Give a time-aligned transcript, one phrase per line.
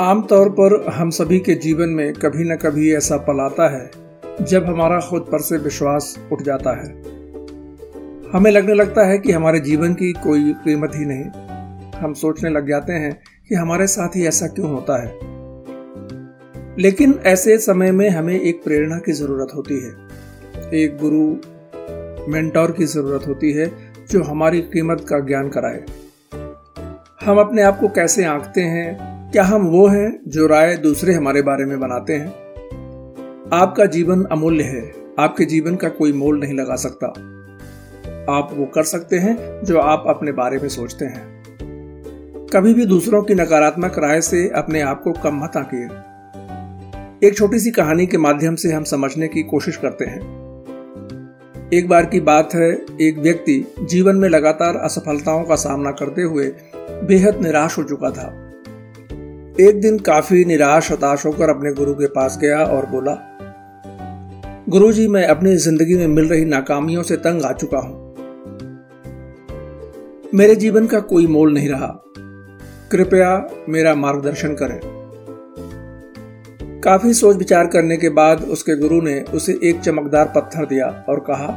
[0.00, 3.90] आमतौर पर हम सभी के जीवन में कभी न कभी ऐसा पल आता है,
[4.42, 7.02] जब हमारा खुद पर से विश्वास उठ जाता है।
[8.32, 11.24] हमें लगने लगता है कि हमारे जीवन की कोई कीमत ही नहीं।
[12.00, 15.18] हम सोचने लग जाते हैं कि हमारे साथ ही ऐसा क्यों होता है।
[16.78, 19.90] लेकिन ऐसे समय में हमें एक प्रेरणा की ज़रूरत होती है।
[20.74, 21.36] एक गुरु,
[22.32, 23.72] मेंटोर की ज़रूरत होती है,
[24.10, 25.84] जो हमारी कीमत का ज्ञान कराए।
[27.26, 31.42] हम अपने आप को कैसे आंकते हैं क्या हम वो हैं जो राय दूसरे हमारे
[31.42, 32.28] बारे में बनाते हैं?
[33.52, 37.06] आपका जीवन अमूल्य है। आपके जीवन का कोई मोल नहीं लगा सकता।
[38.32, 41.42] आप वो कर सकते हैं जो आप अपने बारे में सोचते हैं।
[42.54, 45.84] कभी भी दूसरों की नकारात्मक राय से अपने आप को कम मत आंकिए।
[47.28, 50.20] एक छोटी सी कहानी के माध्यम से हम समझने की कोशिश करते हैं।
[51.72, 56.52] एक बार की बात है, एक व्यक्ति जीवन में लगातार असफलताओं का सामना करते हुए
[57.04, 58.44] बेहद निराश हो चुका था।
[59.60, 63.14] एक दिन काफ़ी निराश हताश होकर अपने गुरु के पास गया और बोला,
[64.68, 68.14] गुरुजी, मैं अपनी ज़िंदगी में मिल रही नाकामियों से तंग आ चुका हूँ।
[70.34, 71.86] मेरे जीवन का कोई मोल नहीं रहा।
[72.92, 74.80] कृपया मेरा मार्गदर्शन करें।
[76.80, 81.20] काफ़ी सोच विचार करने के बाद उसके गुरु ने उसे एक चमकदार पत्थर दिया और
[81.20, 81.50] कहा,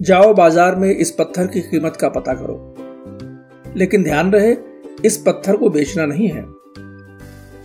[0.00, 2.74] जाओ बाज़ार में इस पत्थर की कीमत का पता करो।
[3.76, 4.56] लेकिन ध्यान रहे,
[5.04, 6.57] इस पत्थर को बेचना नहीं है।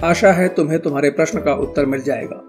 [0.03, 2.43] आशा है तुम्हें तुम्हारे प्रश्न का उत्तर मिल जाएगा।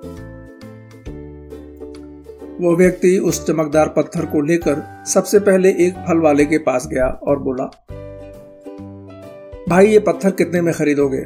[2.61, 7.07] वो व्यक्ति उस चमकदार पत्थर को लेकर सबसे पहले एक फल वाले के पास गया
[7.07, 7.65] और बोला,
[9.69, 11.21] भाई, ये पत्थर कितने में खरीदोगे?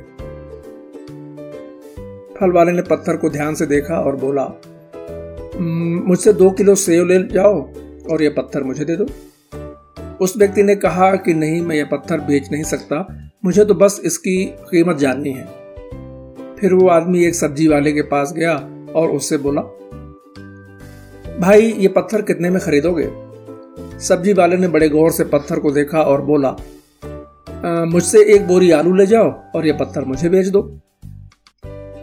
[2.40, 4.60] फल वाले ने पत्थर को ध्यान से देखा और बोला
[6.08, 7.68] मुझसे दो किलो सेव ले जाओ
[8.12, 9.06] और ये पत्थर मुझे दे दो।
[10.20, 14.00] उस व्यक्ति ने कहा कि, नहीं, मैं ये पत्थर बेच नहीं सकता। मुझे तो बस
[14.04, 15.57] इसकी कीमत जाननी है।
[16.60, 18.54] फिर वो आदमी एक सब्ज़ी वाले के पास गया
[18.94, 19.62] और उससे बोला,
[21.40, 23.08] भाई, ये पत्थर कितने में खरीदोगे?
[23.98, 26.56] सब्ज़ी वाले ने बड़े गौर से पत्थर को देखा और बोला
[27.86, 30.60] मुझसे एक बोरी आलू ले जाओ और ये पत्थर मुझे बेच दो।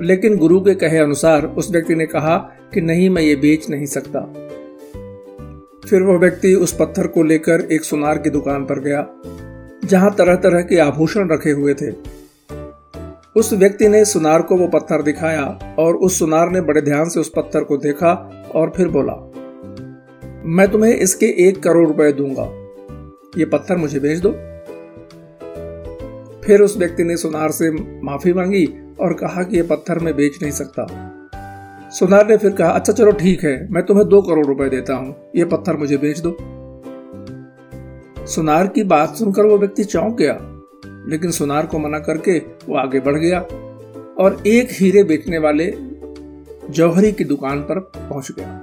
[0.02, 2.38] लेकिन गुरु के कहे अनुसार उस व्यक्ति ने कहा
[2.74, 4.22] कि नहीं, मैं ये बेच नहीं सकता।
[5.90, 9.08] फिर वह व्यक्ति उस पत्थर को लेकर एक सुनार की दुकान पर गया,
[9.86, 11.92] जहाँ तरह तरह के आभूषण रखे हुए थे।
[13.36, 15.46] उस व्यक्ति ने सुनार को वो पत्थर दिखाया
[15.80, 18.12] और उस सुनार ने बड़े ध्यान से उस पत्थर को देखा
[18.56, 19.14] और फिर बोला,
[20.46, 22.44] मैं तुम्हें इसके एक करोड़ रुपए दूँगा।
[23.38, 24.32] ये पत्थर मुझे भेज दो।
[26.46, 27.72] फिर उस व्यक्ति ने सुनार से
[28.04, 28.66] माफ़ी मांगी
[29.00, 30.88] और कहा कि यह पत्थर मैं बेच नहीं सकता।
[31.90, 35.16] सुनार ने फिर कहा अच्छा चलो ठीक है, मैं तुम्हें दो करोड़ रुपए देता हूँ।
[35.36, 36.38] ये पत्थर मुझे बेच दो।
[38.26, 40.40] सुनार की बात सुनकर वो व्यक्ति चौंक गया।
[41.10, 43.40] लेकिन सुनार को मना करके वो आगे बढ़ गया
[44.20, 45.74] और एक हीरे बेचने वाले
[46.70, 48.62] जौहरी की दुकान पर पहुँच गया।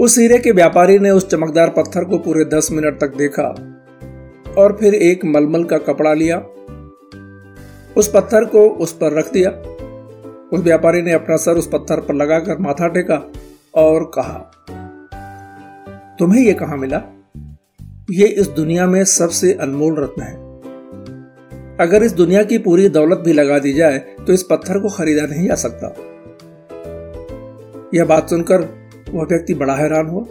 [0.00, 3.48] उस हीरे के व्यापारी ने उस चमकदार पत्थर को पूरे दस मिनट तक देखा
[4.58, 6.38] और फिर एक मलमल का कपड़ा लिया।
[7.96, 9.50] उस पत्थर को उस पर रख दिया।
[10.52, 13.22] उस व्यापारी ने अपना सर उस पत्थर पर लगाकर माथा टेका
[13.74, 14.50] और कहा,
[16.18, 17.02] तुम्हें यह कहाँ मिला?
[18.10, 20.34] ये इस दुनिया में सबसे अनमोल रत्न है।
[21.80, 25.26] अगर इस दुनिया की पूरी दौलत भी लगा दी जाए तो इस पत्थर को खरीदा
[25.26, 25.86] नहीं जा सकता।
[27.94, 28.60] यह बात सुनकर
[29.10, 30.24] वह व्यक्ति बड़ा हैरान हुआ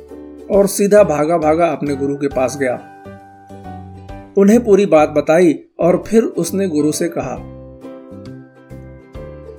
[0.52, 2.74] और सीधा भागा भागा अपने गुरु के पास गया।
[4.38, 7.38] उन्हें पूरी बात बताई और फिर उसने गुरु से कहा,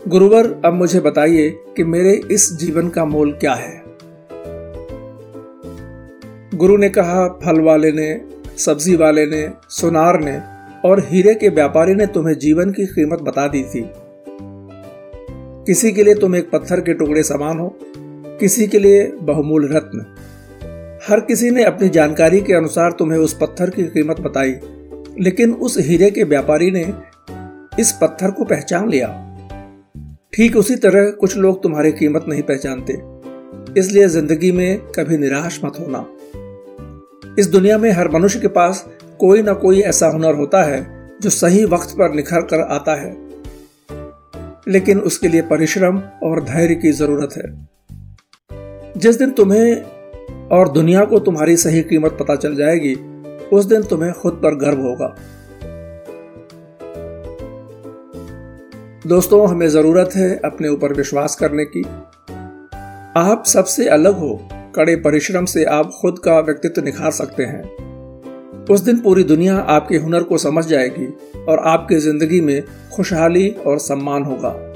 [0.09, 3.84] गुरुवर, अब मुझे बताइए कि मेरे इस जीवन का मोल क्या है?
[6.54, 8.20] गुरु ने कहा, फल वाले ने,
[8.59, 10.37] सब्ज़ी वाले ने, सुनार ने
[10.84, 13.82] और हीरे के व्यापारी ने तुम्हें जीवन की कीमत बता दी थी।
[15.66, 17.69] किसी के लिए तुम एक पत्थर के टुकड़े समान हो,
[18.41, 20.04] किसी के लिए बहुमूल्य रत्न।
[21.09, 24.54] हर किसी ने अपनी जानकारी के अनुसार तुम्हें उस पत्थर की कीमत बताई,
[25.21, 26.84] लेकिन उस हीरे के व्यापारी ने
[27.78, 29.09] इस पत्थर को पहचान लिया।
[30.33, 32.92] ठीक उसी तरह कुछ लोग तुम्हारी कीमत नहीं पहचानते,
[33.80, 36.07] इसलिए ज़िंदगी में कभी निराश मत होना।
[37.39, 38.89] इस दुनिया में हर मनुष्य के पास
[39.21, 43.16] कोई ना कोई ऐसा हुनर होता है, जो सही वक्त पर निखर कर आता है।
[44.69, 47.69] लेकिन उसके लिए परिश्रम और धैर्य की ज़रूरत है।
[48.97, 49.83] जिस दिन तुम्हें
[50.48, 52.95] और दुनिया को तुम्हारी सही कीमत पता चल जाएगी,
[53.53, 55.16] उस दिन तुम्हें खुद पर गर्व होगा।
[59.07, 61.83] दोस्तों, हमें ज़रूरत है अपने ऊपर विश्वास करने की।
[63.21, 67.62] आप सबसे अलग हो। कड़े परिश्रम से आप खुद का व्यक्तित्व निखार सकते हैं।
[68.71, 71.06] उस दिन पूरी दुनिया आपके हुनर को समझ जाएगी
[71.48, 72.62] और आपकी ज़िंदगी में
[72.92, 74.73] खुशहाली और सम्मान होगा।